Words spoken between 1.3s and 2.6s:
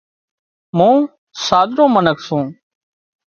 سادرو منک سُون